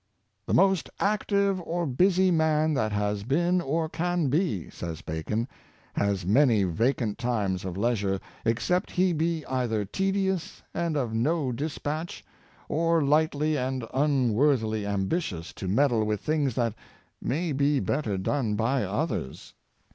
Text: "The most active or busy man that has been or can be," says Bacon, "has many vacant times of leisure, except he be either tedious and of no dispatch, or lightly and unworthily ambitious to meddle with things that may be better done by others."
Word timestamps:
"The 0.47 0.55
most 0.55 0.89
active 0.99 1.61
or 1.61 1.85
busy 1.85 2.31
man 2.31 2.73
that 2.73 2.91
has 2.91 3.21
been 3.23 3.61
or 3.61 3.87
can 3.87 4.29
be," 4.29 4.67
says 4.71 5.03
Bacon, 5.03 5.47
"has 5.93 6.25
many 6.25 6.63
vacant 6.63 7.19
times 7.19 7.65
of 7.65 7.77
leisure, 7.77 8.19
except 8.43 8.89
he 8.89 9.13
be 9.13 9.45
either 9.45 9.85
tedious 9.85 10.63
and 10.73 10.97
of 10.97 11.13
no 11.13 11.51
dispatch, 11.51 12.25
or 12.67 13.03
lightly 13.03 13.55
and 13.55 13.85
unworthily 13.93 14.87
ambitious 14.87 15.53
to 15.53 15.67
meddle 15.67 16.03
with 16.03 16.21
things 16.21 16.55
that 16.55 16.73
may 17.21 17.51
be 17.51 17.79
better 17.79 18.17
done 18.17 18.55
by 18.55 18.81
others." 18.83 19.53